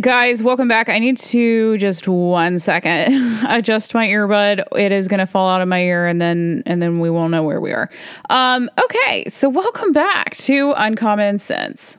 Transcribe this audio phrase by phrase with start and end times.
[0.00, 0.88] guys, welcome back.
[0.88, 3.14] I need to just one second
[3.48, 4.64] adjust my earbud.
[4.76, 7.30] It is going to fall out of my ear, and then and then we won't
[7.30, 7.90] know where we are.
[8.30, 11.98] Um, okay, so welcome back to Uncommon Sense.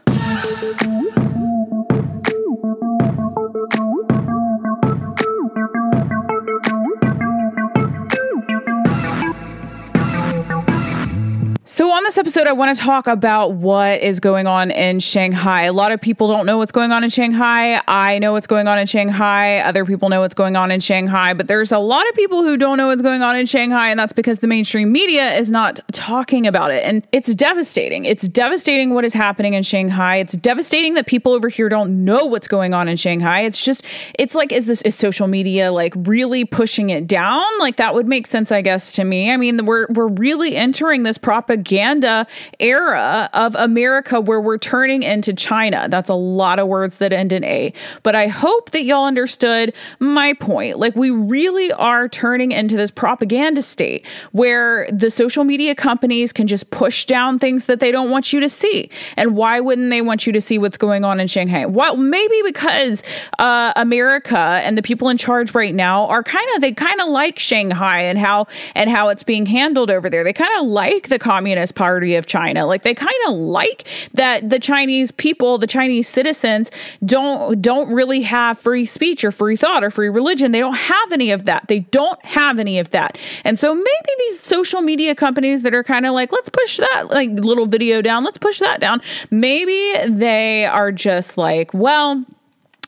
[11.73, 15.63] So, on this episode, I want to talk about what is going on in Shanghai.
[15.63, 17.81] A lot of people don't know what's going on in Shanghai.
[17.87, 19.57] I know what's going on in Shanghai.
[19.57, 21.33] Other people know what's going on in Shanghai.
[21.33, 23.99] But there's a lot of people who don't know what's going on in Shanghai, and
[23.99, 26.85] that's because the mainstream media is not talking about it.
[26.85, 28.05] And it's devastating.
[28.05, 30.17] It's devastating what is happening in Shanghai.
[30.17, 33.45] It's devastating that people over here don't know what's going on in Shanghai.
[33.45, 33.83] It's just,
[34.19, 37.47] it's like, is this, is social media like really pushing it down?
[37.57, 39.31] Like, that would make sense, I guess, to me.
[39.31, 42.27] I mean, we're, we're really entering this propaganda propaganda
[42.59, 45.87] era of America where we're turning into China.
[45.89, 47.73] That's a lot of words that end in A.
[48.03, 50.77] But I hope that y'all understood my point.
[50.77, 56.47] Like, we really are turning into this propaganda state where the social media companies can
[56.47, 58.89] just push down things that they don't want you to see.
[59.15, 61.65] And why wouldn't they want you to see what's going on in Shanghai?
[61.65, 63.03] Well, maybe because
[63.39, 67.07] uh, America and the people in charge right now are kind of they kind of
[67.09, 70.23] like Shanghai and how and how it's being handled over there.
[70.23, 72.65] They kind of like the communist Communist Party of China.
[72.65, 76.71] Like they kind of like that the Chinese people, the Chinese citizens
[77.05, 80.51] don't don't really have free speech or free thought or free religion.
[80.51, 81.67] They don't have any of that.
[81.67, 83.19] They don't have any of that.
[83.43, 87.11] And so maybe these social media companies that are kind of like, let's push that
[87.11, 88.99] like little video down, let's push that down.
[89.29, 92.25] Maybe they are just like, well,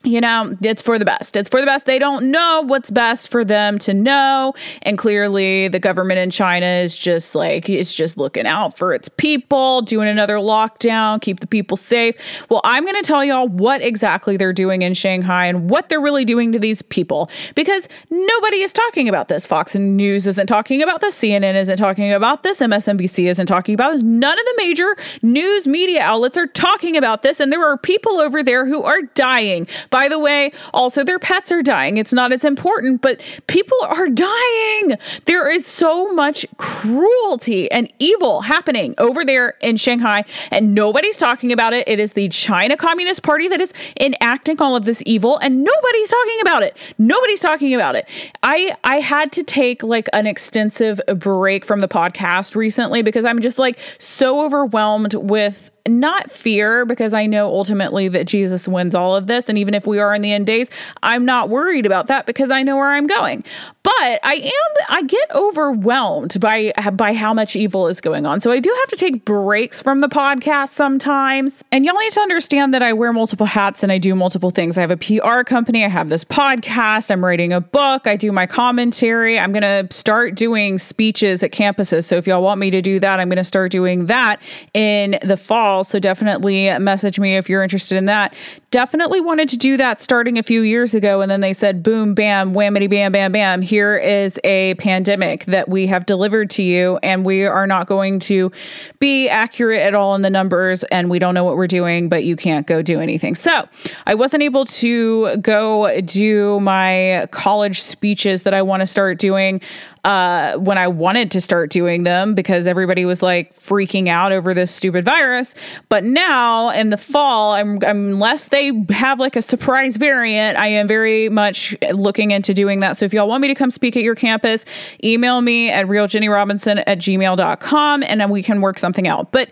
[0.06, 1.36] you know, it's for the best.
[1.36, 1.86] It's for the best.
[1.86, 4.54] They don't know what's best for them to know.
[4.84, 9.10] And clearly, the government in China is just like, it's just looking out for its
[9.10, 12.16] people, doing another lockdown, keep the people safe.
[12.50, 16.02] Well, I'm going to tell y'all what exactly they're doing in Shanghai and what they're
[16.02, 19.46] really doing to these people because nobody is talking about this.
[19.46, 21.20] Fox News isn't talking about this.
[21.20, 22.60] CNN isn't talking about this.
[22.60, 24.04] MSNBC isn't talking about this.
[24.04, 27.40] None of the major news media outlets are talking about this.
[27.40, 31.54] And there are people over there who are dying by the way, also their pets
[31.54, 31.96] are dying.
[31.96, 34.98] It's not as important, but people are dying.
[35.24, 41.54] There is so much cruelty and evil happening over there in Shanghai, and nobody's talking
[41.54, 41.88] about it.
[41.88, 46.10] It is the China Communist Party that is enacting all of this evil, and nobody's
[46.10, 46.76] talking about it.
[46.98, 48.06] Nobody's talking about it.
[48.44, 53.40] I I had to take like an extensive break from the podcast recently because I'm
[53.40, 59.16] just like so overwhelmed with not fear because I know ultimately that Jesus wins all
[59.16, 59.50] of this.
[59.50, 60.70] And even if we are in the end days,
[61.04, 63.44] I'm not worried about that because I know where I'm going.
[63.84, 68.42] But I am, I get overwhelmed by, by how much evil is going on.
[68.42, 71.64] So I do have to take breaks from the podcast sometimes.
[71.72, 74.80] And y'all need to understand that I wear multiple hats and I do multiple things.
[74.80, 78.32] I have a PR company, I have this podcast, I'm writing a book, I do
[78.32, 79.38] my commentary.
[79.38, 82.06] I'm going to start doing speeches at campuses.
[82.06, 84.42] So if y'all want me to do that, I'm going to start doing that
[84.74, 88.34] in the fall so definitely message me if you're interested in that.
[88.72, 91.22] Definitely wanted to do that starting a few years ago.
[91.22, 93.62] And then they said, boom, bam, whammity, bam, bam, bam.
[93.62, 97.00] Here is a pandemic that we have delivered to you.
[97.02, 98.52] And we are not going to
[99.00, 100.84] be accurate at all in the numbers.
[100.86, 103.36] And we don't know what we're doing, but you can't go do anything.
[103.36, 103.68] So
[104.06, 109.62] I wasn't able to go do my college speeches that I want to start doing
[110.06, 114.54] uh, when I wanted to start doing them because everybody was like freaking out over
[114.54, 115.56] this stupid virus.
[115.90, 120.88] But now in the fall, I'm, unless they have like a surprise variant, I am
[120.88, 122.98] very much looking into doing that.
[122.98, 124.64] So if y'all want me to come speak at your campus,
[125.04, 129.32] email me at realjennyrobinson at gmail.com and then we can work something out.
[129.32, 129.50] But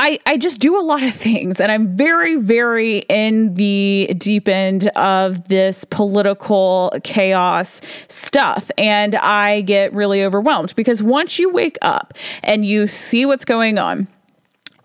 [0.00, 4.46] I, I just do a lot of things and I'm very, very in the deep
[4.46, 8.70] end of this political chaos stuff.
[8.78, 12.14] And I get really overwhelmed because once you wake up
[12.44, 14.06] and you see what's going on,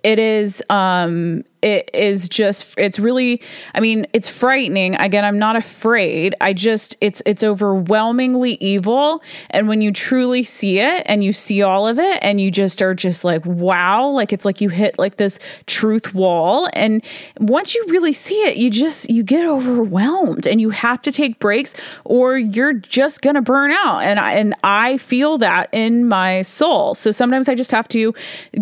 [0.03, 3.41] it is um it is just it's really
[3.74, 4.96] i mean it's frightening.
[4.96, 6.36] Again i'm not afraid.
[6.42, 9.24] I just it's it's overwhelmingly evil.
[9.50, 12.81] And when you truly see it and you see all of it and you just
[12.81, 16.69] are just like wow like it's like you hit like this truth wall.
[16.74, 17.04] And
[17.39, 21.39] once you really see it you just you get overwhelmed and you have to take
[21.39, 21.74] breaks
[22.04, 24.00] or you're just going to burn out.
[24.00, 26.95] And I and I feel that in my soul.
[26.95, 28.13] So sometimes I just have to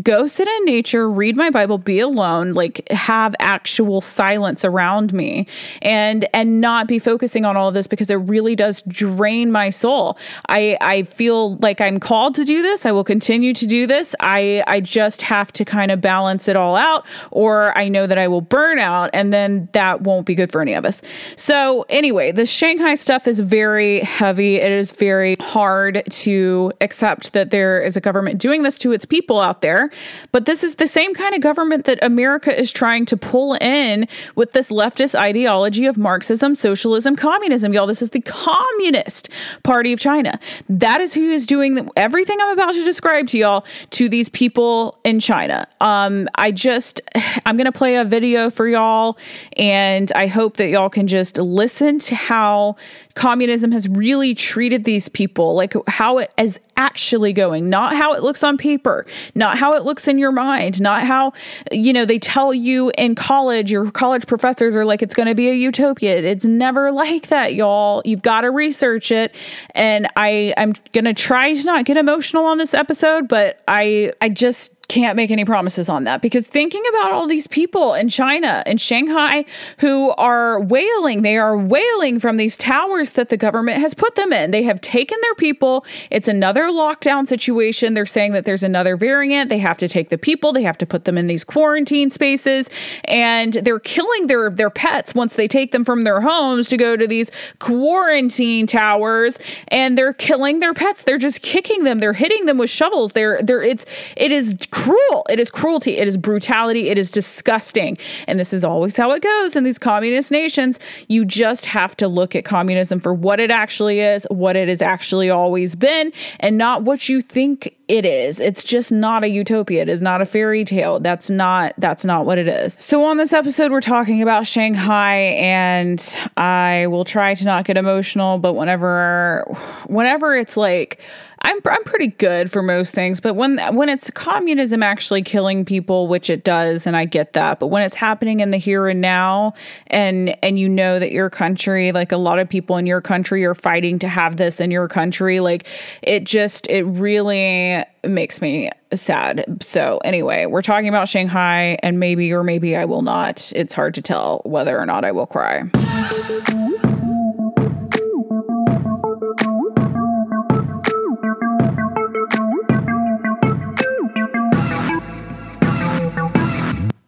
[0.01, 5.47] go sit in nature read my bible be alone like have actual silence around me
[5.81, 9.69] and and not be focusing on all of this because it really does drain my
[9.69, 10.17] soul.
[10.49, 12.85] I I feel like I'm called to do this.
[12.85, 14.15] I will continue to do this.
[14.19, 18.17] I I just have to kind of balance it all out or I know that
[18.17, 21.01] I will burn out and then that won't be good for any of us.
[21.35, 24.55] So anyway, the Shanghai stuff is very heavy.
[24.55, 29.05] It is very hard to accept that there is a government doing this to its
[29.05, 29.89] people out there,
[30.31, 34.07] but this is the same kind of government that America is trying to pull in
[34.33, 37.73] with this leftist ideology of Marxism, socialism, communism.
[37.73, 39.29] Y'all, this is the Communist
[39.61, 40.39] Party of China.
[40.67, 44.99] That is who is doing everything I'm about to describe to y'all to these people
[45.03, 45.67] in China.
[45.79, 47.01] Um, I just,
[47.45, 49.15] I'm going to play a video for y'all,
[49.57, 52.77] and I hope that y'all can just listen to how
[53.13, 58.23] communism has really treated these people, like how it is actually going, not how it
[58.23, 59.05] looks on paper,
[59.35, 61.31] not how it looks in your mind, not how,
[61.71, 65.35] you know, they tell you in college, your college professors are like, it's going to
[65.35, 66.17] be a utopia.
[66.21, 68.01] It's never like that, y'all.
[68.05, 69.35] You've got to research it.
[69.75, 74.13] And I, I'm going to try to not get emotional on this episode, but I,
[74.21, 78.09] I just, can't make any promises on that because thinking about all these people in
[78.09, 79.45] China and Shanghai
[79.77, 84.33] who are wailing, they are wailing from these towers that the government has put them
[84.33, 84.51] in.
[84.51, 85.85] They have taken their people.
[86.09, 87.93] It's another lockdown situation.
[87.93, 89.49] They're saying that there's another variant.
[89.49, 92.69] They have to take the people, they have to put them in these quarantine spaces,
[93.05, 96.97] and they're killing their their pets once they take them from their homes to go
[96.97, 99.39] to these quarantine towers
[99.69, 101.03] and they're killing their pets.
[101.03, 102.01] They're just kicking them.
[102.01, 103.13] They're hitting them with shovels.
[103.13, 103.85] They're they're it's
[104.17, 105.23] it is cruel.
[105.29, 105.97] It is cruelty.
[105.97, 106.89] It is brutality.
[106.89, 107.99] It is disgusting.
[108.27, 110.79] And this is always how it goes in these communist nations.
[111.07, 114.81] You just have to look at communism for what it actually is, what it has
[114.81, 118.39] actually always been, and not what you think it is.
[118.39, 119.83] It's just not a utopia.
[119.83, 120.99] It is not a fairy tale.
[120.99, 122.75] That's not that's not what it is.
[122.79, 127.77] So on this episode we're talking about Shanghai and I will try to not get
[127.77, 129.43] emotional, but whenever
[129.87, 131.01] whenever it's like
[131.43, 136.07] I'm I'm pretty good for most things, but when when it's communism actually killing people,
[136.07, 139.01] which it does, and I get that, but when it's happening in the here and
[139.01, 139.53] now,
[139.87, 143.43] and and you know that your country, like a lot of people in your country,
[143.45, 145.67] are fighting to have this in your country, like
[146.01, 149.45] it just it really makes me sad.
[149.61, 153.51] So anyway, we're talking about Shanghai, and maybe or maybe I will not.
[153.55, 155.69] It's hard to tell whether or not I will cry.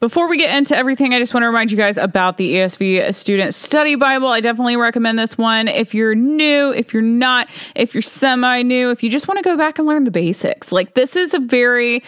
[0.03, 3.15] Before we get into everything, I just want to remind you guys about the ESV
[3.15, 4.27] Student Study Bible.
[4.27, 8.89] I definitely recommend this one if you're new, if you're not, if you're semi new,
[8.89, 10.73] if you just want to go back and learn the basics.
[10.73, 12.03] Like, this is a very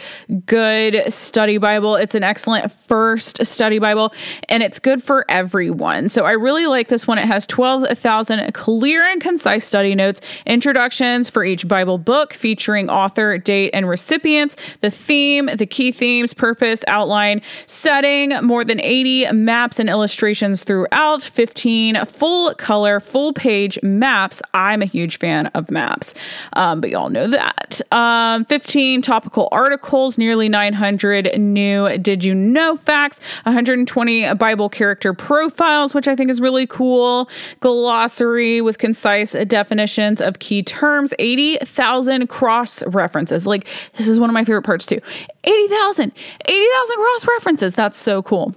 [0.45, 1.95] good study Bible.
[1.95, 4.13] It's an excellent first study Bible,
[4.50, 6.09] and it's good for everyone.
[6.09, 7.18] So, I really like this one.
[7.18, 13.38] It has 12,000 clear and concise study notes, introductions for each Bible book featuring author,
[13.38, 17.41] date, and recipients, the theme, the key themes, purpose, outline
[17.85, 24.41] setting, more than 80 maps and illustrations throughout, 15 full color, full page maps.
[24.55, 26.15] I'm a huge fan of maps,
[26.53, 27.81] um, but y'all know that.
[27.91, 35.93] Um, 15 topical articles, nearly 900 new Did You Know facts, 120 Bible character profiles,
[35.93, 37.29] which I think is really cool,
[37.59, 43.45] glossary with concise definitions of key terms, 80,000 cross references.
[43.45, 45.01] Like, this is one of my favorite parts too.
[45.45, 46.12] 80,000,
[46.45, 47.75] 80,000 cross references.
[47.75, 48.56] That's so cool.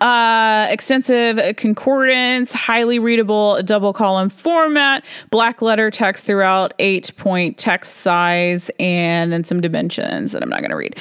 [0.00, 7.98] Uh, extensive concordance, highly readable double column format, black letter text throughout, eight point text
[7.98, 10.96] size, and then some dimensions that I'm not going to read.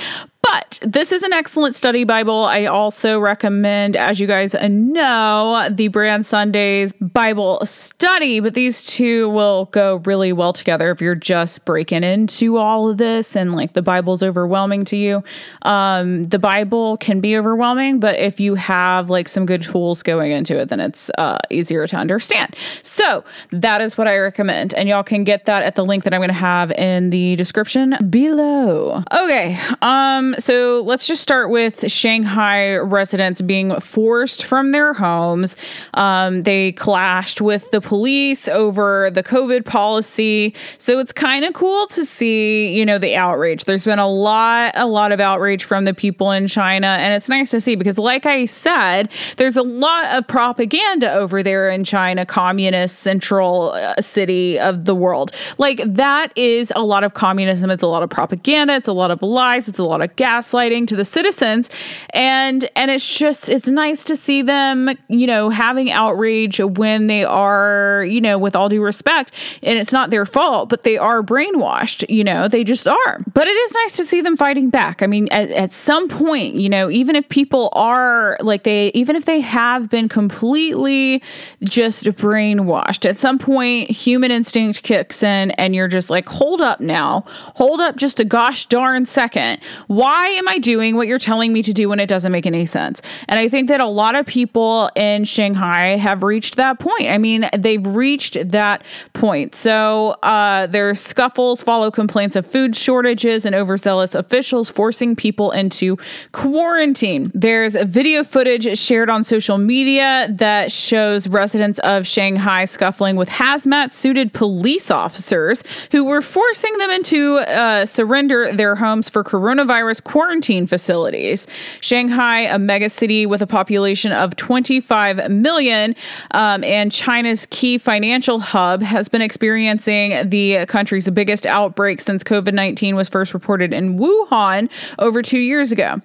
[0.54, 2.44] But this is an excellent study Bible.
[2.44, 8.40] I also recommend, as you guys know, the Brand Sundays Bible study.
[8.40, 13.00] But these two will go really well together if you're just breaking into all of
[13.00, 15.24] this and like the Bible's overwhelming to you.
[15.64, 20.32] Um, the Bible can be overwhelming, but if you have like some good tools going
[20.32, 22.56] into it, then it's uh, easier to understand.
[22.84, 24.76] So that is what I recommend.
[24.76, 27.36] And y'all can get that at the link that I'm going to have in the
[27.38, 29.04] description below.
[29.12, 29.60] Okay.
[29.82, 35.56] Um, so let's just start with Shanghai residents being forced from their homes.
[35.94, 40.54] Um, they clashed with the police over the COVID policy.
[40.80, 43.64] So it's kind of cool to see, you know, the outrage.
[43.64, 46.88] There's been a lot, a lot of outrage from the people in China.
[46.88, 51.42] And it's nice to see because, like I said, there's a lot of propaganda over
[51.42, 55.32] there in China, communist central uh, city of the world.
[55.58, 57.70] Like that is a lot of communism.
[57.70, 58.76] It's a lot of propaganda.
[58.76, 59.70] It's a lot of lies.
[59.70, 61.70] It's a lot of gas gaslighting to the citizens.
[62.12, 67.24] And and it's just it's nice to see them you know having outrage when they
[67.24, 71.22] are you know with all due respect and it's not their fault but they are
[71.22, 73.24] brainwashed you know they just are.
[73.34, 75.02] But it is nice to see them fighting back.
[75.02, 79.16] I mean at, at some point you know even if people are like they even
[79.16, 81.22] if they have been completely
[81.64, 86.80] just brainwashed at some point human instinct kicks in and you're just like hold up
[86.80, 87.24] now.
[87.56, 89.60] Hold up just a gosh darn second.
[89.88, 92.66] Why am i doing what you're telling me to do when it doesn't make any
[92.66, 93.02] sense?
[93.28, 97.08] And i think that a lot of people in shanghai have reached that point.
[97.08, 99.56] I mean they've reached that point.
[99.56, 105.98] So uh, their scuffles follow complaints of food shortages and overzealous officials forcing people into
[106.32, 107.32] quarantine.
[107.34, 113.92] There's video footage shared on social media that shows residents of Shanghai scuffling with hazmat
[113.92, 120.68] suited police officers who were forcing them into uh, surrender their homes for coronavirus quarantine
[120.68, 121.48] facilities.
[121.82, 125.96] Shanghai, a megacity with a population of 25 million
[126.32, 132.54] um, and China's key financial hub, has been experiencing the country's biggest outbreak since COVID
[132.54, 134.70] 19 was first reported in Wuhan
[135.00, 136.02] over two years ago.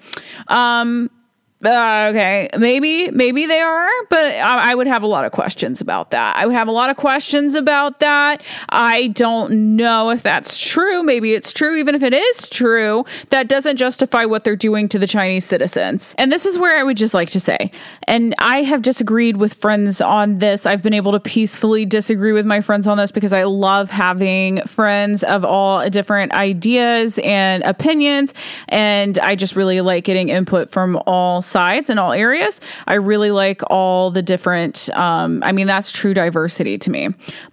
[0.49, 1.11] Um,
[1.65, 5.81] uh, okay, maybe maybe they are, but I, I, would have a lot of questions
[5.81, 6.37] about that.
[6.37, 8.43] I would have a lot of questions about that.
[8.69, 11.03] I don't know if that's true.
[11.03, 11.75] Maybe it's true.
[11.75, 16.15] Even if it is true, that doesn't justify what they're doing to the Chinese citizens.
[16.17, 17.73] And this is where I would just like to say,
[18.07, 20.65] and I have disagreed with friends on this.
[20.65, 24.63] I've been able to peacefully disagree with my friends on this because I love having
[24.63, 28.33] friends of all different ideas and opinions,
[28.69, 32.61] and I just really like getting input from all sides in all areas.
[32.87, 37.09] I really like all the different, um, I mean, that's true diversity to me.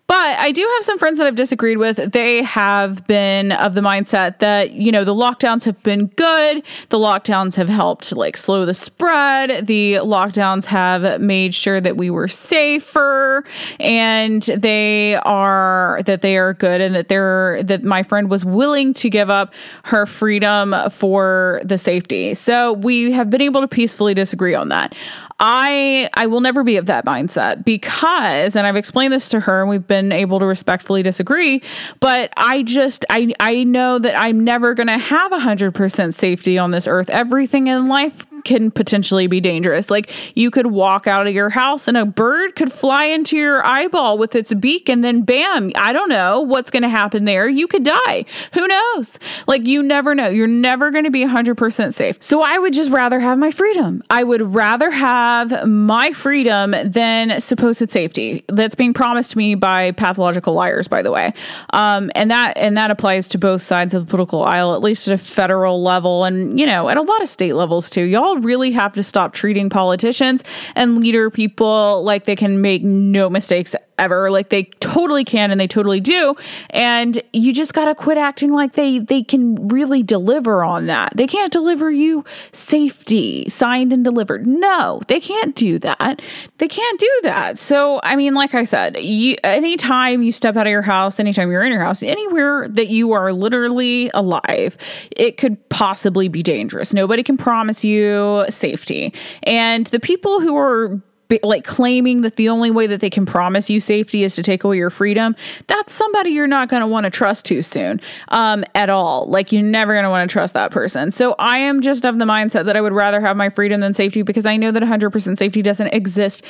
[0.07, 2.11] But I do have some friends that I've disagreed with.
[2.11, 6.63] They have been of the mindset that, you know, the lockdowns have been good.
[6.89, 9.65] The lockdowns have helped like slow the spread.
[9.65, 13.43] The lockdowns have made sure that we were safer
[13.79, 18.93] and they are that they are good and that they're that my friend was willing
[18.95, 22.35] to give up her freedom for the safety.
[22.35, 24.93] So we have been able to peacefully disagree on that.
[25.39, 29.61] I I will never be of that mindset because and I've explained this to her
[29.61, 31.61] and we've been able to respectfully disagree,
[31.99, 36.71] but I just I I know that I'm never going to have 100% safety on
[36.71, 37.09] this earth.
[37.09, 39.89] Everything in life can potentially be dangerous.
[39.89, 43.65] Like you could walk out of your house and a bird could fly into your
[43.65, 47.47] eyeball with its beak and then bam, I don't know what's going to happen there.
[47.47, 48.25] You could die.
[48.53, 49.19] Who knows?
[49.47, 50.27] Like you never know.
[50.27, 52.17] You're never going to be 100% safe.
[52.21, 54.03] So I would just rather have my freedom.
[54.09, 59.91] I would rather have my freedom than supposed safety that's being promised to me by
[59.91, 61.33] pathological liars by the way.
[61.71, 65.07] Um, and that and that applies to both sides of the political aisle at least
[65.07, 68.03] at a federal level and you know, at a lot of state levels too.
[68.03, 70.43] Y'all really have to stop treating politicians
[70.75, 74.31] and leader people like they can make no mistakes ever.
[74.31, 76.35] Like they totally can and they totally do.
[76.69, 81.13] And you just got to quit acting like they they can really deliver on that.
[81.15, 84.47] They can't deliver you safety signed and delivered.
[84.47, 86.21] No they can't do that.
[86.57, 87.57] They can't do that.
[87.57, 91.51] So i mean like i said you anytime you step out of your house anytime
[91.51, 94.77] you're in your house anywhere that you are literally alive
[95.15, 96.93] it could possibly be dangerous.
[96.93, 99.13] Nobody can promise you safety.
[99.43, 101.01] And the people who are
[101.43, 104.63] like claiming that the only way that they can promise you safety is to take
[104.63, 105.35] away your freedom,
[105.67, 109.25] that's somebody you're not going to want to trust too soon um, at all.
[109.27, 111.11] Like you're never going to want to trust that person.
[111.11, 113.93] So I am just of the mindset that I would rather have my freedom than
[113.93, 116.43] safety because I know that 100% safety doesn't exist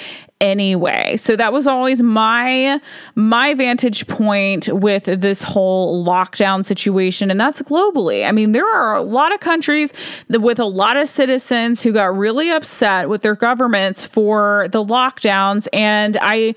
[0.45, 1.17] anyway.
[1.17, 2.79] So that was always my
[3.15, 8.27] my vantage point with this whole lockdown situation and that's globally.
[8.27, 9.91] I mean, there are a lot of countries
[10.29, 14.83] that, with a lot of citizens who got really upset with their governments for the
[14.85, 16.55] lockdowns and I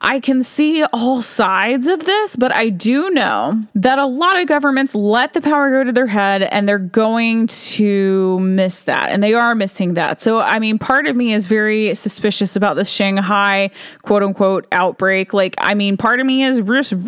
[0.00, 4.46] I can see all sides of this, but I do know that a lot of
[4.46, 9.10] governments let the power go to their head and they're going to miss that.
[9.10, 10.20] And they are missing that.
[10.20, 13.70] So, I mean, part of me is very suspicious about this Shanghai
[14.02, 15.32] quote unquote outbreak.
[15.32, 16.60] Like, I mean, part of me is,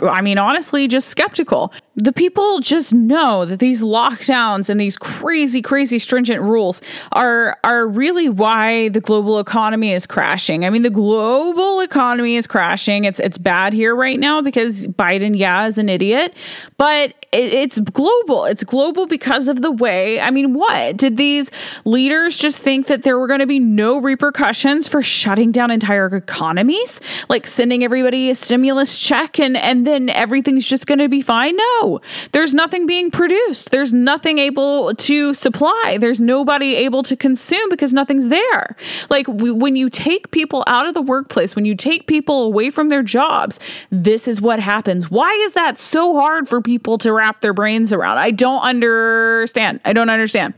[0.03, 5.63] I mean, honestly, just skeptical the people just know that these lockdowns and these crazy
[5.63, 6.81] crazy stringent rules
[7.13, 10.65] are are really why the global economy is crashing.
[10.65, 13.05] I mean the global economy is crashing.
[13.05, 16.35] It's it's bad here right now because Biden yeah is an idiot,
[16.77, 18.45] but it, it's global.
[18.45, 20.21] It's global because of the way.
[20.21, 20.97] I mean, what?
[20.97, 21.51] Did these
[21.85, 26.07] leaders just think that there were going to be no repercussions for shutting down entire
[26.15, 27.01] economies?
[27.29, 31.57] Like sending everybody a stimulus check and and then everything's just going to be fine?
[31.57, 32.01] No
[32.33, 33.71] there's nothing being produced.
[33.71, 35.99] There's nothing able to supply.
[36.01, 38.77] There's nobody able to consume because nothing's there.
[39.09, 42.71] Like we, when you take people out of the workplace, when you take people away
[42.71, 43.59] from their jobs,
[43.91, 45.11] this is what happens.
[45.11, 48.19] Why is that so hard for people to wrap their brains around?
[48.19, 49.81] I don't understand.
[49.85, 50.55] I don't understand.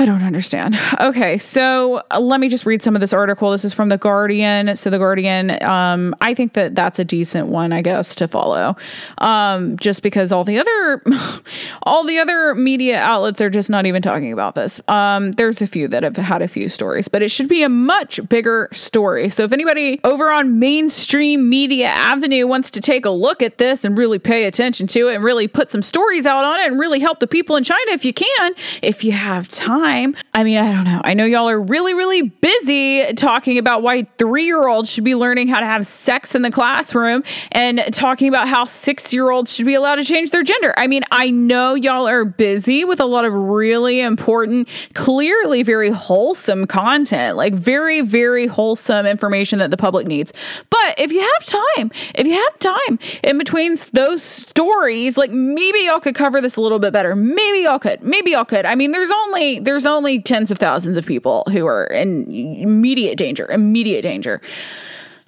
[0.00, 0.78] I don't understand.
[1.00, 3.50] Okay, so uh, let me just read some of this article.
[3.50, 4.76] This is from The Guardian.
[4.76, 8.76] So, The Guardian, um, I think that that's a decent one, I guess, to follow.
[9.18, 11.02] Um, just because all the other,
[11.82, 14.80] all the other media outlets are just not even talking about this.
[14.86, 17.68] Um, there's a few that have had a few stories, but it should be a
[17.68, 19.28] much bigger story.
[19.28, 23.84] So, if anybody over on mainstream media avenue wants to take a look at this
[23.84, 26.78] and really pay attention to it and really put some stories out on it and
[26.78, 30.14] really help the people in China, if you can, if you have time time.
[30.34, 31.00] I mean, I don't know.
[31.04, 35.14] I know y'all are really, really busy talking about why three year olds should be
[35.14, 39.52] learning how to have sex in the classroom and talking about how six year olds
[39.52, 40.74] should be allowed to change their gender.
[40.76, 45.90] I mean, I know y'all are busy with a lot of really important, clearly very
[45.90, 50.32] wholesome content, like very, very wholesome information that the public needs.
[50.70, 55.80] But if you have time, if you have time in between those stories, like maybe
[55.80, 57.16] y'all could cover this a little bit better.
[57.16, 58.02] Maybe y'all could.
[58.02, 58.66] Maybe y'all could.
[58.66, 62.28] I mean, there's only, there's there's only tens of thousands of people who are in
[62.28, 64.40] immediate danger, immediate danger.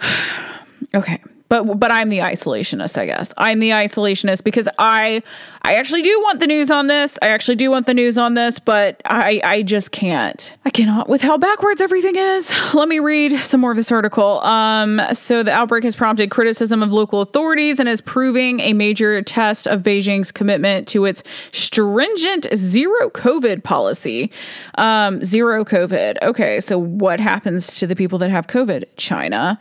[0.95, 3.35] okay but but I'm the isolationist, I guess.
[3.37, 5.23] I'm the isolationist because I
[5.62, 7.19] I actually do want the news on this.
[7.21, 10.54] I actually do want the news on this, but I I just can't.
[10.64, 12.54] I cannot with how backwards everything is.
[12.75, 14.40] Let me read some more of this article.
[14.42, 19.21] Um so the outbreak has prompted criticism of local authorities and is proving a major
[19.21, 24.30] test of Beijing's commitment to its stringent zero COVID policy.
[24.76, 26.23] Um zero COVID.
[26.23, 28.85] Okay, so what happens to the people that have COVID?
[28.97, 29.59] China.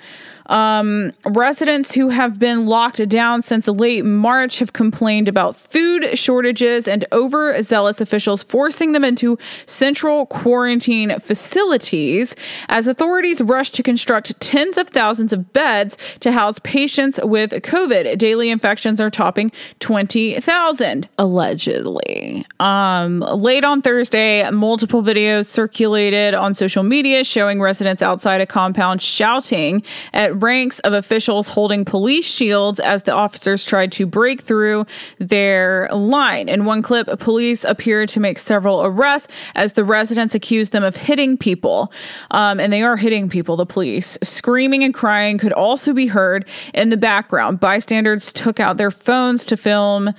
[0.49, 6.87] Um, residents who have been locked down since late March have complained about food shortages
[6.87, 9.37] and overzealous officials forcing them into
[9.67, 12.35] central quarantine facilities
[12.67, 18.17] as authorities rush to construct tens of thousands of beds to house patients with COVID.
[18.17, 22.45] Daily infections are topping 20,000, allegedly.
[22.59, 29.03] Um, late on Thursday, multiple videos circulated on social media showing residents outside a compound
[29.03, 34.85] shouting at ranks of officials holding police shields as the officers tried to break through
[35.17, 36.49] their line.
[36.49, 40.95] In one clip, police appeared to make several arrests as the residents accused them of
[40.95, 41.91] hitting people.
[42.31, 44.17] Um, and they are hitting people, the police.
[44.23, 47.59] Screaming and crying could also be heard in the background.
[47.59, 50.13] Bystanders took out their phones to film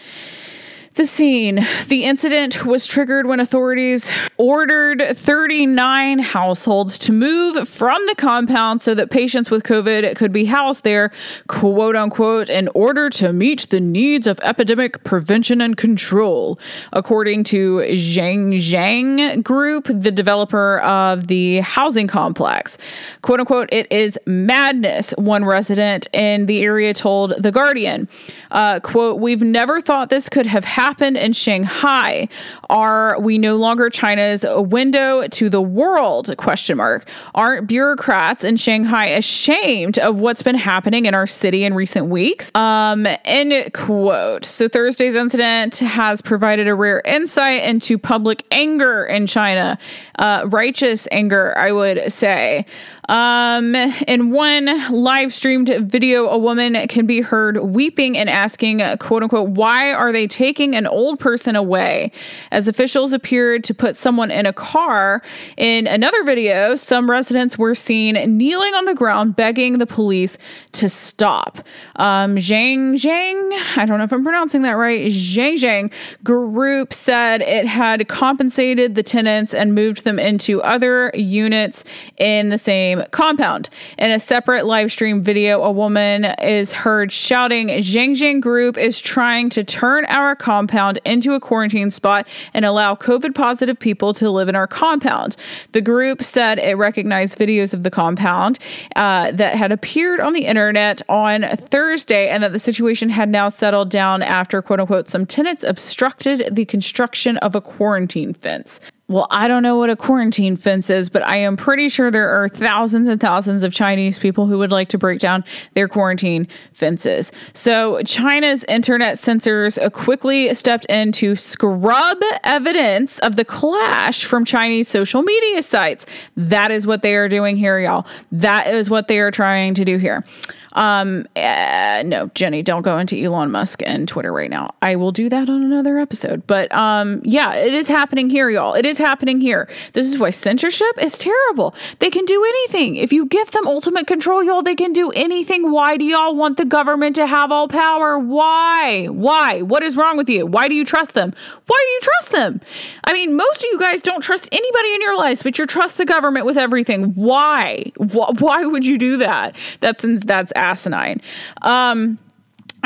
[0.95, 1.65] the scene.
[1.87, 8.95] The incident was triggered when authorities ordered 39 households to move from the compound so
[8.95, 11.13] that patients with COVID could be housed there,
[11.47, 16.59] quote unquote, in order to meet the needs of epidemic prevention and control.
[16.93, 22.79] According to Zhang Zhang Group, the developer of the housing complex,
[23.23, 28.09] quote unquote, it is madness, one resident in the area told The Guardian.
[28.51, 32.27] Uh, quote, we've never thought this could have happened happened in Shanghai?
[32.71, 36.35] Are we no longer China's window to the world?
[36.39, 37.07] Question mark.
[37.35, 42.51] Aren't bureaucrats in Shanghai ashamed of what's been happening in our city in recent weeks?
[42.55, 44.47] Um, end quote.
[44.47, 49.79] So Thursday's incident has provided a rare insight into public anger in China,
[50.19, 52.65] uh, righteous anger, I would say.
[53.11, 59.25] Um, in one live streamed video, a woman can be heard weeping and asking, quote
[59.25, 62.13] unquote, why are they taking an old person away?
[62.53, 65.23] As officials appeared to put someone in a car.
[65.57, 70.39] In another video, some residents were seen kneeling on the ground begging the police
[70.73, 71.59] to stop.
[71.97, 75.93] Um, Zhang Zhang, I don't know if I'm pronouncing that right, Zhang Zhang
[76.23, 81.83] group said it had compensated the tenants and moved them into other units
[82.17, 83.69] in the same compound.
[83.99, 89.51] In a separate live stream video, a woman is heard shouting, Zhang Group is trying
[89.51, 94.49] to turn our compound into a quarantine spot and allow COVID positive people to live
[94.49, 95.37] in our compound.
[95.73, 98.59] The group said it recognized videos of the compound
[98.97, 103.49] uh, that had appeared on the internet on Thursday and that the situation had now
[103.49, 108.81] settled down after, quote unquote, some tenants obstructed the construction of a quarantine fence.
[109.11, 112.31] Well, I don't know what a quarantine fence is, but I am pretty sure there
[112.31, 115.43] are thousands and thousands of Chinese people who would like to break down
[115.75, 117.33] their quarantine fences.
[117.53, 124.87] So, China's internet censors quickly stepped in to scrub evidence of the clash from Chinese
[124.87, 126.07] social media sites.
[126.37, 128.07] That is what they are doing here, y'all.
[128.31, 130.25] That is what they are trying to do here.
[130.73, 134.75] Um, uh, no, Jenny, don't go into Elon Musk and Twitter right now.
[134.83, 136.47] I will do that on another episode.
[136.47, 138.75] But um, yeah, it is happening here, y'all.
[138.75, 139.69] It is happening here.
[139.93, 141.75] This is why censorship is terrible.
[141.99, 142.97] They can do anything.
[142.97, 145.71] If you give them ultimate control, y'all, they can do anything.
[145.71, 148.19] Why do y'all want the government to have all power?
[148.19, 149.07] Why?
[149.07, 149.63] Why?
[149.63, 150.47] What is wrong with you?
[150.47, 151.33] Why do you trust them?
[151.67, 152.61] Why do you trust them?
[153.05, 155.99] I mean, most of you guys don't trust anybody in your lives, but you trust
[155.99, 157.13] the government with everything.
[157.15, 157.93] Why?
[157.97, 159.57] Why would you do that?
[159.81, 161.21] That's that's asinine.
[161.63, 162.19] Um,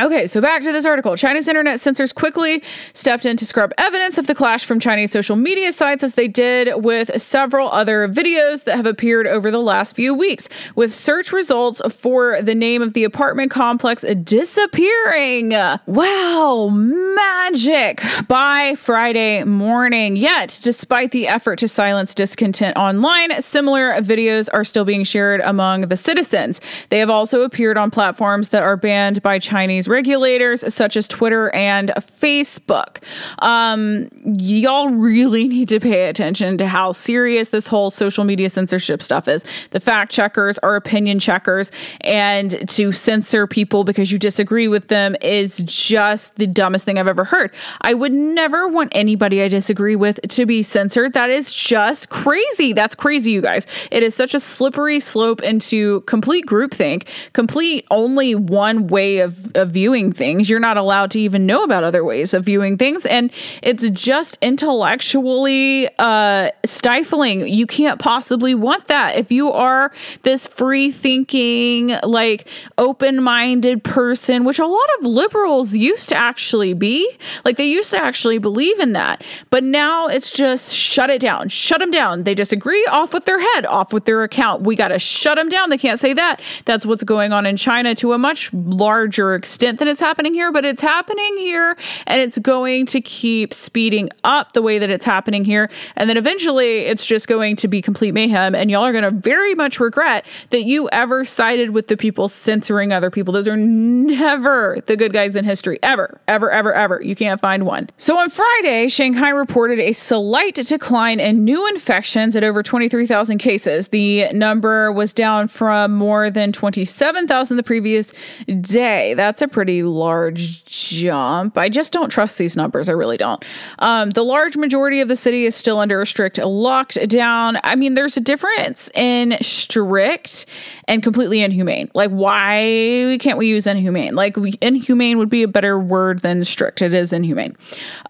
[0.01, 1.17] Okay, so back to this article.
[1.17, 5.37] China's internet censors quickly stepped in to scrub evidence of the clash from Chinese social
[5.37, 9.95] media sites as they did with several other videos that have appeared over the last
[9.95, 15.51] few weeks, with search results for the name of the apartment complex disappearing.
[15.87, 20.17] Wow, magic by Friday morning.
[20.17, 25.83] Yet, despite the effort to silence discontent online, similar videos are still being shared among
[25.83, 26.61] the citizens.
[26.89, 31.55] They have also appeared on platforms that are banned by Chinese regulators such as Twitter
[31.55, 32.99] and Facebook.
[33.41, 39.03] Um, y'all really need to pay attention to how serious this whole social media censorship
[39.03, 39.45] stuff is.
[39.71, 41.71] The fact checkers are opinion checkers,
[42.01, 47.09] and to censor people because you disagree with them is just the dumbest thing I've
[47.09, 47.53] ever heard.
[47.83, 51.13] I would never want anybody I disagree with to be censored.
[51.13, 52.73] That is just crazy.
[52.73, 53.67] That's crazy, you guys.
[53.91, 59.74] It is such a slippery slope into complete groupthink, complete only one way of, of
[59.75, 60.49] viewing things.
[60.49, 63.05] You're not allowed to even know about other ways of viewing things.
[63.05, 63.31] And
[63.63, 67.49] it's just intellectually uh, stifling.
[67.49, 69.17] You can't possibly want that.
[69.17, 72.47] If you are this free thinking, like
[72.79, 77.11] open minded person, which a lot of liberals used to actually be,
[77.45, 79.25] like they used to actually believe in that.
[79.51, 82.23] But now it's just shut it down, shut them down.
[82.23, 84.63] They disagree, off with their head, off with their account.
[84.63, 85.71] We got to shut them down.
[85.71, 86.41] They can't say that.
[86.65, 90.35] That's what's going on in China to a much larger extent extent that it's happening
[90.35, 91.75] here, but it's happening here
[92.07, 95.71] and it's going to keep speeding up the way that it's happening here.
[95.97, 98.55] And then eventually it's just going to be complete mayhem.
[98.55, 102.29] And y'all are going to very much regret that you ever sided with the people
[102.29, 103.33] censoring other people.
[103.33, 107.01] Those are never the good guys in history, ever, ever, ever, ever.
[107.03, 107.89] You can't find one.
[107.97, 113.89] So on Friday, Shanghai reported a slight decline in new infections at over 23,000 cases.
[113.89, 118.13] The number was down from more than 27,000 the previous
[118.61, 119.15] day.
[119.15, 121.57] That's a pretty large jump.
[121.57, 122.89] I just don't trust these numbers.
[122.89, 123.45] I really don't.
[123.79, 127.61] Um, the large majority of the city is still under a strict lockdown.
[127.63, 130.47] I mean, there's a difference in strict
[130.89, 131.89] and completely inhumane.
[131.95, 134.17] Like, why can't we use inhumane?
[134.17, 136.83] Like, we, inhumane would be a better word than strict.
[136.83, 137.57] It is inhumane.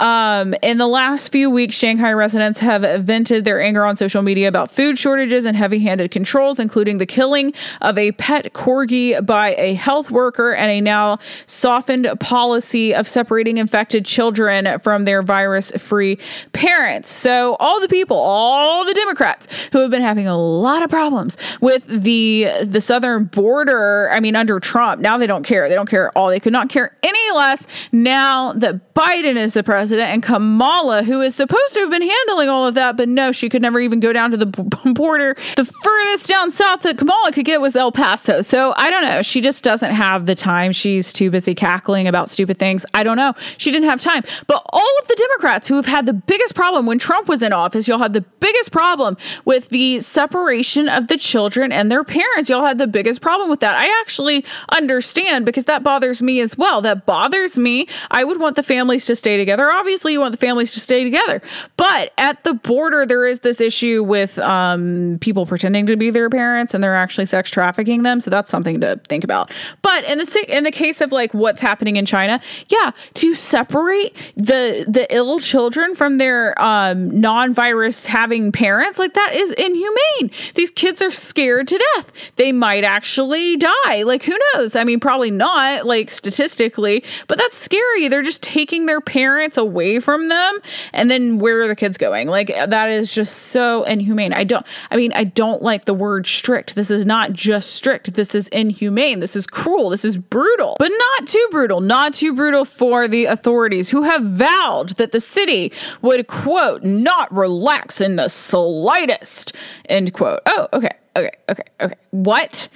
[0.01, 4.49] Um, in the last few weeks, Shanghai residents have vented their anger on social media
[4.49, 7.53] about food shortages and heavy handed controls, including the killing
[7.83, 13.59] of a pet corgi by a health worker and a now softened policy of separating
[13.59, 16.19] infected children from their virus free
[16.53, 17.11] parents.
[17.11, 21.37] So, all the people, all the Democrats who have been having a lot of problems
[21.61, 25.69] with the the southern border, I mean under Trump, now they don't care.
[25.69, 26.29] They don't care at all.
[26.29, 31.21] They could not care any less now that Biden is the president and Kamala who
[31.21, 34.01] is supposed to have been handling all of that, but no, she could never even
[34.01, 35.37] go down to the border.
[35.57, 38.41] The furthest down south that Kamala could get was El Paso.
[38.43, 39.23] So, I don't know.
[39.23, 40.73] She just doesn't have the time.
[40.73, 42.85] She's too too busy cackling about stupid things.
[42.93, 43.33] I don't know.
[43.57, 44.23] She didn't have time.
[44.47, 47.53] But all of the Democrats who have had the biggest problem when Trump was in
[47.53, 52.51] office, y'all had the biggest problem with the separation of the children and their parents.
[52.51, 53.75] Y'all had the biggest problem with that.
[53.75, 56.83] I actually understand because that bothers me as well.
[56.83, 57.89] That bothers me.
[58.11, 59.71] I would want the families to stay together.
[59.71, 61.41] Obviously, you want the families to stay together.
[61.79, 66.29] But at the border, there is this issue with um, people pretending to be their
[66.29, 68.21] parents and they're actually sex trafficking them.
[68.21, 69.51] So that's something to think about.
[69.81, 74.15] But in the in the case of like what's happening in China, yeah, to separate
[74.37, 80.31] the the ill children from their um, non-virus having parents, like that is inhumane.
[80.55, 82.13] These kids are scared to death.
[82.37, 84.03] They might actually die.
[84.03, 84.77] Like who knows?
[84.77, 88.09] I mean, probably not like statistically, but that's scary.
[88.09, 90.59] They're just taking their parents away from them
[90.93, 92.29] and then where are the kids going?
[92.29, 94.33] Like that is just so inhumane.
[94.33, 96.75] I don't I mean, I don't like the word strict.
[96.75, 98.15] This is not just strict.
[98.15, 99.21] This is inhumane.
[99.21, 99.91] This is cruel.
[99.91, 100.77] This is brutal.
[100.79, 105.21] But not too brutal, not too brutal for the authorities who have vowed that the
[105.21, 109.55] city would, quote, not relax in the slightest,
[109.89, 110.41] end quote.
[110.47, 111.95] Oh, okay, okay, okay, okay.
[112.11, 112.69] What?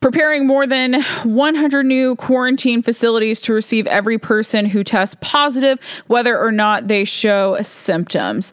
[0.00, 6.38] preparing more than 100 new quarantine facilities to receive every person who tests positive, whether
[6.38, 8.50] or not they show symptoms.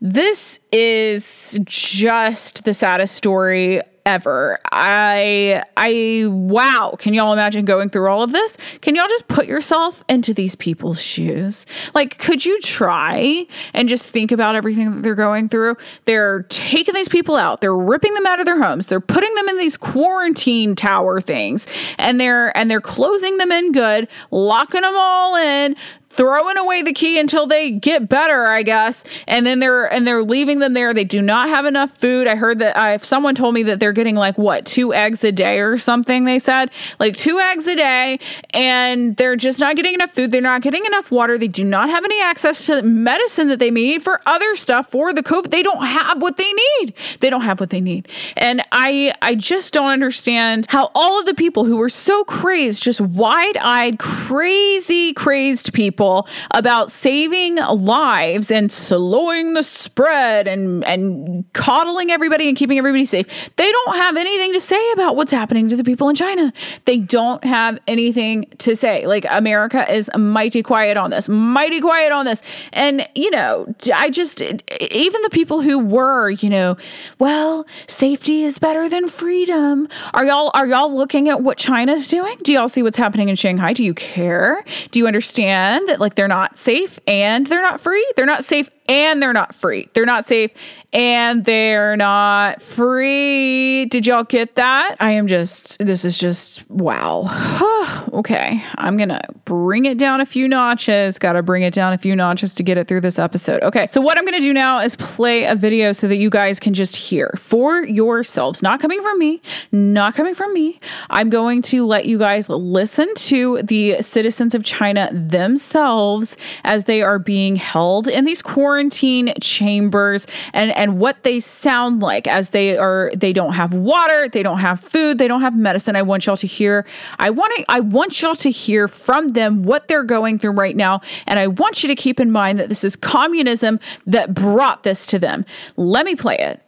[0.00, 4.58] This is just the saddest story ever.
[4.72, 8.56] I I wow, can y'all imagine going through all of this?
[8.80, 11.66] Can y'all just put yourself into these people's shoes?
[11.94, 15.76] Like could you try and just think about everything that they're going through?
[16.04, 17.60] They're taking these people out.
[17.60, 18.86] They're ripping them out of their homes.
[18.86, 21.66] They're putting them in these quarantine tower things
[21.98, 25.76] and they're and they're closing them in good, locking them all in,
[26.10, 29.04] throwing away the key until they get better, I guess.
[29.26, 30.92] And then they're and they're leaving them there.
[30.92, 32.26] They do not have enough food.
[32.26, 35.32] I heard that I, someone told me that they're getting like what two eggs a
[35.32, 36.24] day or something.
[36.24, 38.18] They said like two eggs a day,
[38.52, 40.32] and they're just not getting enough food.
[40.32, 41.38] They're not getting enough water.
[41.38, 45.12] They do not have any access to medicine that they need for other stuff for
[45.12, 45.50] the COVID.
[45.50, 46.92] They don't have what they need.
[47.20, 48.08] They don't have what they need.
[48.36, 52.82] And I I just don't understand how all of the people who were so crazed,
[52.82, 60.82] just wide eyed, crazy, crazed people people about saving lives and slowing the spread and
[60.86, 63.26] and coddling everybody and keeping everybody safe.
[63.56, 66.54] They don't have anything to say about what's happening to the people in China.
[66.86, 69.06] They don't have anything to say.
[69.06, 72.42] Like America is mighty quiet on this, mighty quiet on this.
[72.72, 76.78] And you know, I just even the people who were, you know,
[77.18, 79.86] well, safety is better than freedom.
[80.14, 82.38] Are y'all are y'all looking at what China's doing?
[82.42, 83.74] Do y'all see what's happening in Shanghai?
[83.74, 84.64] Do you care?
[84.92, 88.06] Do you understand that like they're not safe and they're not free.
[88.16, 89.88] They're not safe and they're not free.
[89.94, 90.50] They're not safe
[90.92, 93.86] and they're not free.
[93.86, 94.96] Did y'all get that?
[94.98, 98.08] I am just, this is just, wow.
[98.12, 98.64] okay.
[98.76, 101.18] I'm to bring it down a few notches.
[101.18, 103.62] Got to bring it down a few notches to get it through this episode.
[103.62, 103.86] Okay.
[103.86, 106.74] So, what I'm to do now is play a video so that you guys can
[106.74, 109.40] just hear for yourselves, not coming from me,
[109.72, 110.80] not coming from me.
[111.10, 117.02] I'm going to let you guys listen to the citizens of China themselves as they
[117.02, 122.78] are being held in these quarantine chambers and and what they sound like as they
[122.78, 125.96] are they don't have water, they don't have food, they don't have medicine.
[125.96, 126.86] I want y'all to hear
[127.18, 130.76] I want to I want y'all to hear from them what they're going through right
[130.76, 134.84] now and I want you to keep in mind that this is communism that brought
[134.84, 135.44] this to them.
[135.76, 136.62] Let me play it.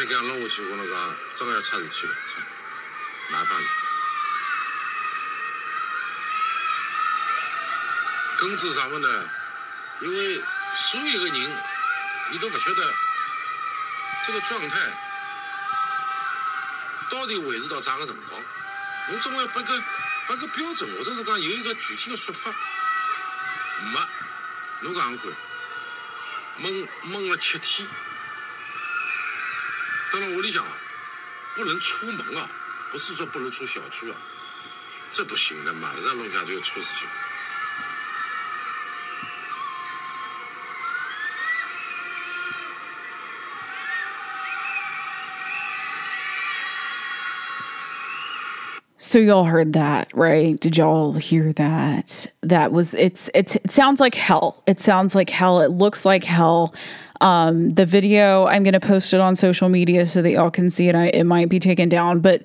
[0.00, 2.14] 再这样弄下去，我跟侬讲，真个要出事体了。
[3.28, 3.68] 麻烦了。
[8.38, 9.28] 根子上面呢，
[10.00, 10.42] 因为
[10.74, 11.62] 所有的人，
[12.32, 12.94] 你都不晓得
[14.26, 14.78] 这个状态
[17.10, 18.42] 到底维持到啥个辰光。
[19.10, 19.82] 侬总要拨个
[20.28, 22.50] 拨个标准，或者是讲有一个具体的说法。
[23.92, 24.00] 没，
[24.80, 25.26] 侬讲看，
[26.56, 27.86] 闷闷了七天，
[30.13, 30.63] 到了屋里向
[31.55, 32.49] 不能出门啊。
[32.91, 34.15] 不是说不能出小区啊，
[35.11, 37.07] 这不行的，马上弄下就出事情。
[48.97, 50.57] So y'all heard that, right?
[50.59, 52.27] Did y'all hear that?
[52.41, 54.63] That was it's, it's it sounds like hell.
[54.65, 55.59] It sounds like hell.
[55.59, 56.73] It looks like hell.
[57.20, 60.70] Um, the video I'm going to post it on social media so that y'all can
[60.70, 60.94] see it.
[60.94, 62.42] I, it might be taken down, but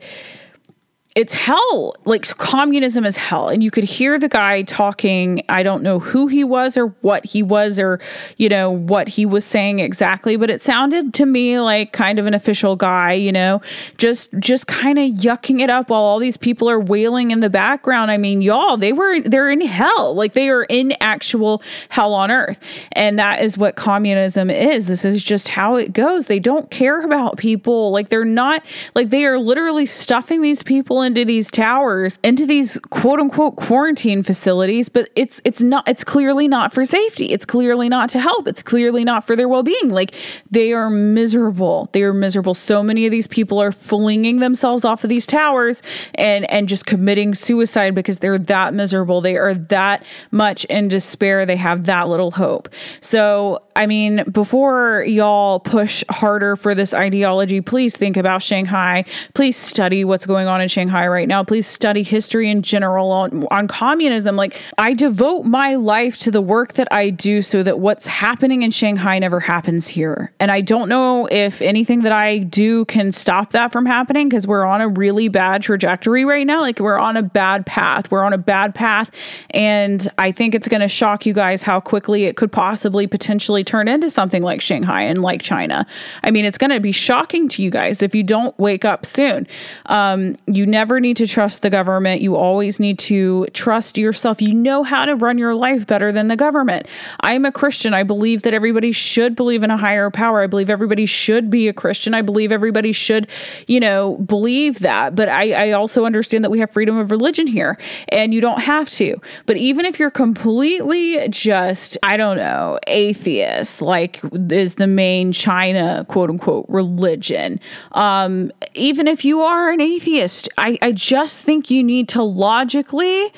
[1.15, 1.95] it's hell.
[2.03, 3.47] Like communism is hell.
[3.47, 5.41] And you could hear the guy talking.
[5.47, 8.01] I don't know who he was or what he was or,
[8.35, 12.25] you know, what he was saying exactly, but it sounded to me like kind of
[12.25, 13.61] an official guy, you know,
[13.97, 17.49] just just kind of yucking it up while all these people are wailing in the
[17.49, 18.11] background.
[18.11, 20.13] I mean, y'all, they were they're in hell.
[20.13, 22.59] Like they are in actual hell on earth.
[22.91, 24.87] And that is what communism is.
[24.87, 26.27] This is just how it goes.
[26.27, 27.91] They don't care about people.
[27.91, 32.77] Like they're not like they are literally stuffing these people into these towers, into these
[32.89, 37.27] quote unquote quarantine facilities, but it's it's not it's clearly not for safety.
[37.27, 38.47] It's clearly not to help.
[38.47, 39.89] It's clearly not for their well-being.
[39.89, 40.15] Like
[40.51, 41.89] they are miserable.
[41.93, 42.53] They are miserable.
[42.53, 45.81] So many of these people are flinging themselves off of these towers
[46.15, 49.21] and and just committing suicide because they're that miserable.
[49.21, 51.45] They are that much in despair.
[51.45, 52.69] They have that little hope.
[53.01, 59.05] So, I mean, before y'all push harder for this ideology, please think about Shanghai.
[59.33, 61.43] Please study what's going on in Shanghai Shanghai right now.
[61.43, 64.35] Please study history in general on, on communism.
[64.37, 68.63] Like, I devote my life to the work that I do so that what's happening
[68.63, 70.31] in Shanghai never happens here.
[70.39, 74.47] And I don't know if anything that I do can stop that from happening because
[74.47, 76.61] we're on a really bad trajectory right now.
[76.61, 78.09] Like, we're on a bad path.
[78.09, 79.11] We're on a bad path.
[79.49, 83.65] And I think it's going to shock you guys how quickly it could possibly potentially
[83.65, 85.85] turn into something like Shanghai and like China.
[86.23, 89.05] I mean, it's going to be shocking to you guys if you don't wake up
[89.05, 89.45] soon.
[89.87, 92.21] Um, you never need to trust the government.
[92.21, 94.41] You always need to trust yourself.
[94.41, 96.85] You know how to run your life better than the government.
[97.21, 97.93] I'm a Christian.
[97.93, 100.41] I believe that everybody should believe in a higher power.
[100.41, 102.13] I believe everybody should be a Christian.
[102.13, 103.29] I believe everybody should,
[103.67, 105.15] you know, believe that.
[105.15, 107.77] But I, I also understand that we have freedom of religion here
[108.09, 109.15] and you don't have to.
[109.45, 114.19] But even if you're completely just, I don't know, atheist, like
[114.51, 117.61] is the main China quote unquote religion,
[117.93, 123.31] um, even if you are an atheist, I, I just think you need to logically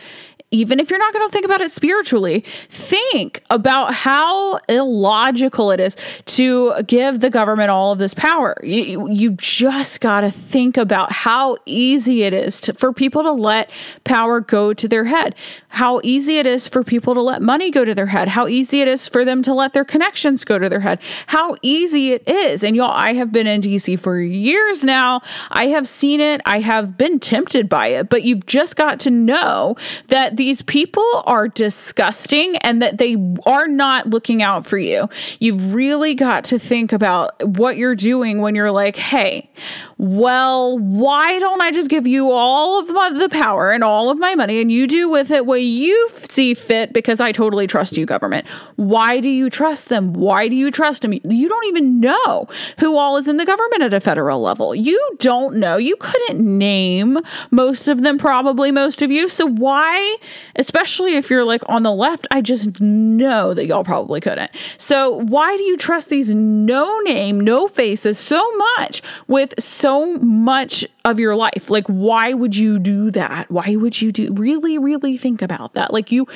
[0.49, 5.79] even if you're not going to think about it spiritually, think about how illogical it
[5.81, 8.55] is to give the government all of this power.
[8.63, 13.31] You, you just got to think about how easy it is to, for people to
[13.31, 13.69] let
[14.05, 15.36] power go to their head,
[15.67, 18.79] how easy it is for people to let money go to their head, how easy
[18.79, 22.25] it is for them to let their connections go to their head, how easy it
[22.25, 22.63] is.
[22.63, 25.21] And y'all, I have been in DC for years now.
[25.51, 29.12] I have seen it, I have been tempted by it, but you've just got to
[29.12, 29.75] know
[30.07, 35.10] that these people are disgusting and that they are not looking out for you.
[35.39, 39.50] You've really got to think about what you're doing when you're like, hey,
[39.97, 44.17] well, why don't I just give you all of my, the power and all of
[44.17, 47.97] my money and you do with it what you see fit because I totally trust
[47.97, 48.47] you, government?
[48.76, 50.13] Why do you trust them?
[50.13, 51.13] Why do you trust them?
[51.13, 52.47] You don't even know
[52.80, 54.76] who all is in the government at a federal level.
[54.76, 55.78] You don't know.
[55.78, 57.19] You couldn't name
[57.52, 59.28] most of them, probably most of you.
[59.28, 60.17] So why,
[60.55, 64.51] especially if you're like on the left, I just know that y'all probably couldn't.
[64.77, 70.85] So why do you trust these no name, no faces so much with so much
[71.07, 71.69] of your life.
[71.69, 73.49] Like, why would you do that?
[73.49, 75.93] Why would you do really, really think about that?
[75.93, 76.27] Like you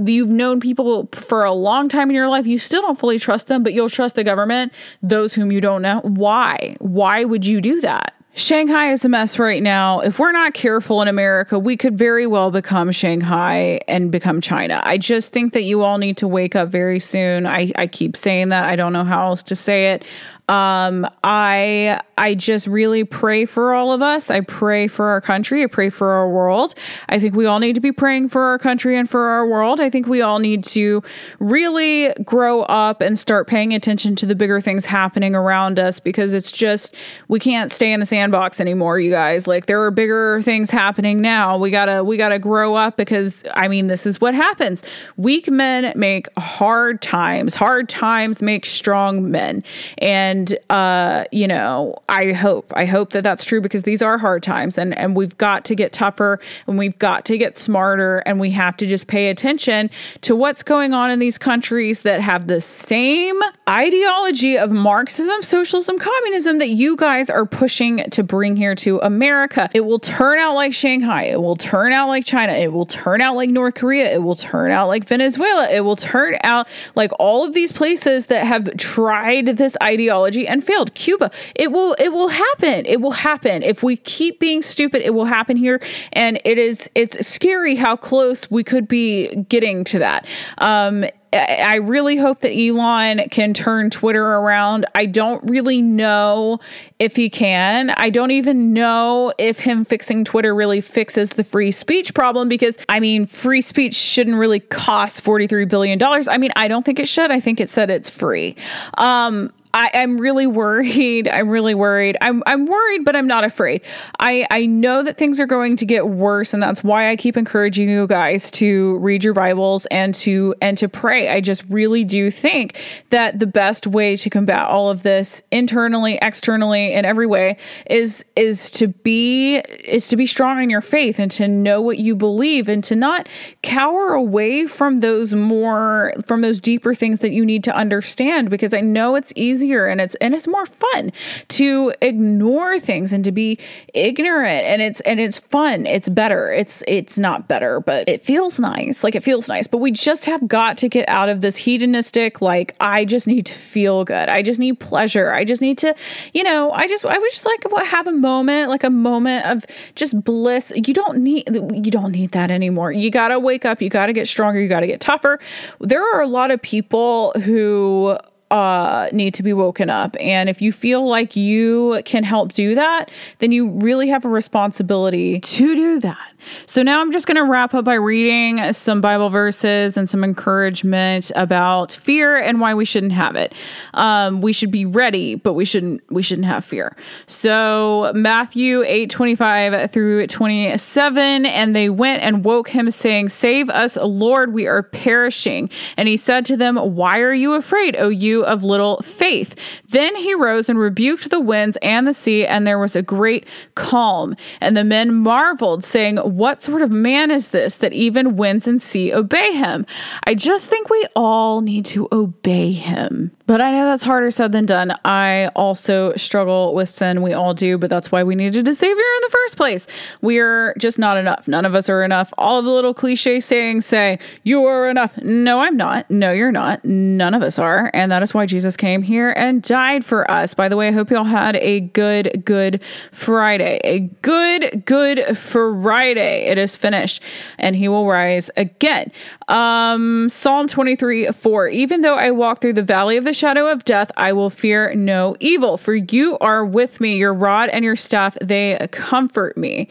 [0.00, 3.48] you've known people for a long time in your life, you still don't fully trust
[3.48, 6.00] them, but you'll trust the government, those whom you don't know.
[6.00, 6.76] Why?
[6.80, 8.14] Why would you do that?
[8.34, 10.00] Shanghai is a mess right now.
[10.00, 14.80] If we're not careful in America, we could very well become Shanghai and become China.
[14.84, 17.44] I just think that you all need to wake up very soon.
[17.44, 18.64] I, I keep saying that.
[18.64, 20.04] I don't know how else to say it.
[20.50, 24.32] Um, I I just really pray for all of us.
[24.32, 25.62] I pray for our country.
[25.62, 26.74] I pray for our world.
[27.08, 29.80] I think we all need to be praying for our country and for our world.
[29.80, 31.04] I think we all need to
[31.38, 36.32] really grow up and start paying attention to the bigger things happening around us because
[36.32, 36.96] it's just
[37.28, 39.46] we can't stay in the sandbox anymore, you guys.
[39.46, 41.56] Like there are bigger things happening now.
[41.58, 44.82] We gotta we gotta grow up because I mean this is what happens.
[45.16, 47.54] Weak men make hard times.
[47.54, 49.62] Hard times make strong men.
[49.98, 54.16] And and uh, you know, I hope I hope that that's true because these are
[54.16, 58.18] hard times, and and we've got to get tougher, and we've got to get smarter,
[58.18, 59.90] and we have to just pay attention
[60.22, 65.98] to what's going on in these countries that have the same ideology of Marxism, socialism,
[65.98, 69.68] communism that you guys are pushing to bring here to America.
[69.74, 71.24] It will turn out like Shanghai.
[71.24, 72.52] It will turn out like China.
[72.52, 74.12] It will turn out like North Korea.
[74.12, 75.68] It will turn out like Venezuela.
[75.70, 80.46] It will turn out like all of these places that have tried this ideology technology
[80.46, 80.94] and failed.
[80.94, 82.86] Cuba, it will it will happen.
[82.86, 83.62] It will happen.
[83.62, 85.80] If we keep being stupid, it will happen here.
[86.12, 90.26] And it is it's scary how close we could be getting to that.
[90.58, 94.84] Um, I really hope that Elon can turn Twitter around.
[94.96, 96.58] I don't really know
[96.98, 97.90] if he can.
[97.90, 102.76] I don't even know if him fixing Twitter really fixes the free speech problem because,
[102.88, 106.02] I mean, free speech shouldn't really cost $43 billion.
[106.02, 107.30] I mean, I don't think it should.
[107.30, 108.56] I think it said it's free.
[108.98, 111.28] Um, I, am really worried.
[111.28, 112.16] I'm really worried.
[112.20, 113.82] I'm I'm worried, but I'm not afraid.
[114.18, 117.36] I, I know that things are going to get worse, and that's why I keep
[117.36, 121.28] encouraging you guys to read your Bibles and to and to pray.
[121.28, 122.80] I just really do think
[123.10, 127.56] that the best way to combat all of this internally, externally, in every way
[127.88, 131.98] is is to be is to be strong in your faith and to know what
[131.98, 133.28] you believe and to not
[133.62, 138.74] cower away from those more from those deeper things that you need to understand because
[138.74, 141.12] I know it's easy easier and it's and it's more fun
[141.48, 143.58] to ignore things and to be
[143.94, 144.64] ignorant.
[144.66, 145.86] And it's and it's fun.
[145.86, 146.52] It's better.
[146.52, 149.04] It's it's not better but it feels nice.
[149.04, 149.66] Like it feels nice.
[149.66, 153.46] But we just have got to get out of this hedonistic like i just need
[153.46, 154.28] to feel good.
[154.28, 155.32] I just need pleasure.
[155.32, 155.94] I just need to
[156.34, 159.46] you know i just i was just like what have a moment like a moment
[159.46, 160.72] of just bliss.
[160.74, 162.92] You don't need you don't need that anymore.
[162.92, 163.82] You got to wake up.
[163.82, 164.60] You got to get stronger.
[164.60, 165.38] You got to get tougher.
[165.80, 168.18] There are a lot of people who
[168.50, 170.16] uh, need to be woken up.
[170.20, 174.28] And if you feel like you can help do that, then you really have a
[174.28, 176.29] responsibility to do that.
[176.66, 180.24] So now I'm just going to wrap up by reading some Bible verses and some
[180.24, 183.54] encouragement about fear and why we shouldn't have it.
[183.94, 186.96] Um, we should be ready, but we shouldn't we shouldn't have fear.
[187.26, 193.96] So Matthew 8, 25 through 27, and they went and woke him, saying, Save us,
[193.96, 195.70] Lord, we are perishing.
[195.96, 199.54] And he said to them, Why are you afraid, O you of little faith?
[199.88, 203.46] Then he rose and rebuked the winds and the sea, and there was a great
[203.74, 204.36] calm.
[204.60, 208.80] And the men marveled, saying, What sort of man is this that even winds and
[208.80, 209.84] sea obey him?
[210.26, 213.32] I just think we all need to obey him.
[213.46, 214.94] But I know that's harder said than done.
[215.04, 217.20] I also struggle with sin.
[217.20, 219.88] We all do, but that's why we needed a savior in the first place.
[220.22, 221.48] We're just not enough.
[221.48, 222.32] None of us are enough.
[222.38, 225.16] All of the little cliche sayings say, You are enough.
[225.18, 226.08] No, I'm not.
[226.08, 226.84] No, you're not.
[226.84, 227.90] None of us are.
[227.92, 230.54] And that is why Jesus came here and died for us.
[230.54, 233.80] By the way, I hope you all had a good, good Friday.
[233.82, 236.19] A good, good Friday.
[236.20, 237.22] It is finished,
[237.58, 239.12] and he will rise again.
[239.48, 241.68] Um, Psalm 23 4.
[241.68, 244.94] Even though I walk through the valley of the shadow of death, I will fear
[244.94, 247.16] no evil, for you are with me.
[247.16, 249.88] Your rod and your staff, they comfort me.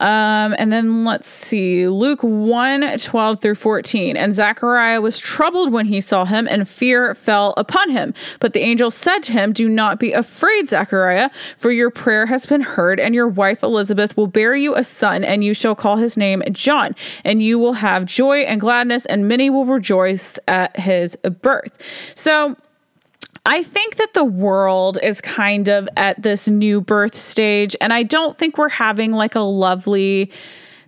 [0.00, 4.16] Um, and then let's see, Luke 1 12 through 14.
[4.16, 8.14] And Zechariah was troubled when he saw him, and fear fell upon him.
[8.40, 12.46] But the angel said to him, Do not be afraid, Zechariah, for your prayer has
[12.46, 15.96] been heard, and your wife Elizabeth will bear you a son, and you shall call
[15.96, 16.94] his name John.
[17.24, 21.76] And you will have joy and gladness, and many will rejoice at his birth.
[22.14, 22.56] So,
[23.48, 28.02] I think that the world is kind of at this new birth stage, and I
[28.02, 30.30] don't think we're having like a lovely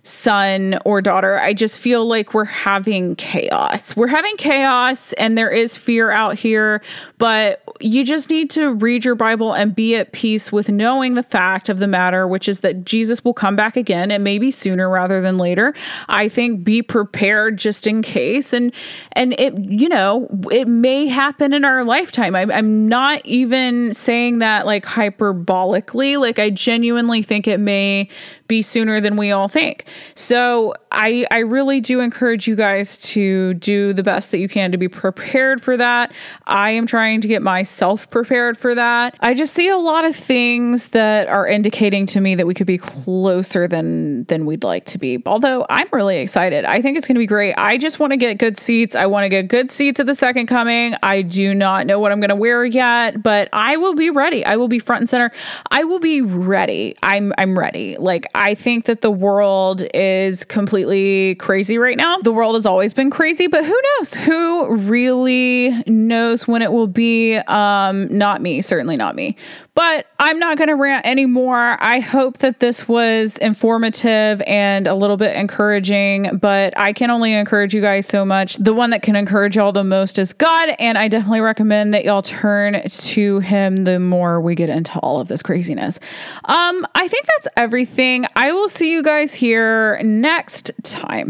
[0.03, 1.39] son or daughter.
[1.39, 3.95] I just feel like we're having chaos.
[3.95, 6.83] We're having chaos and there is fear out here,
[7.17, 11.23] but you just need to read your Bible and be at peace with knowing the
[11.23, 14.89] fact of the matter, which is that Jesus will come back again and maybe sooner
[14.89, 15.73] rather than later.
[16.07, 18.73] I think be prepared just in case and
[19.13, 22.35] and it you know, it may happen in our lifetime.
[22.35, 26.19] I, I'm not even saying that like hyperbolically.
[26.19, 28.09] Like I genuinely think it may
[28.51, 29.85] be sooner than we all think.
[30.13, 34.73] So I I really do encourage you guys to do the best that you can
[34.73, 36.11] to be prepared for that.
[36.47, 39.15] I am trying to get myself prepared for that.
[39.21, 42.67] I just see a lot of things that are indicating to me that we could
[42.67, 45.23] be closer than than we'd like to be.
[45.25, 46.65] Although I'm really excited.
[46.65, 47.53] I think it's going to be great.
[47.57, 48.97] I just want to get good seats.
[48.97, 50.95] I want to get good seats at the second coming.
[51.01, 54.43] I do not know what I'm going to wear yet, but I will be ready.
[54.45, 55.31] I will be front and center.
[55.71, 56.97] I will be ready.
[57.01, 57.95] I'm I'm ready.
[57.97, 62.17] Like I think that the world is completely crazy right now.
[62.17, 64.15] The world has always been crazy, but who knows?
[64.15, 67.35] Who really knows when it will be?
[67.35, 69.37] Um, not me, certainly not me.
[69.81, 71.75] But I'm not going to rant anymore.
[71.79, 77.33] I hope that this was informative and a little bit encouraging, but I can only
[77.33, 78.57] encourage you guys so much.
[78.57, 82.05] The one that can encourage y'all the most is God, and I definitely recommend that
[82.05, 85.99] y'all turn to Him the more we get into all of this craziness.
[86.45, 88.27] Um, I think that's everything.
[88.35, 91.29] I will see you guys here next time.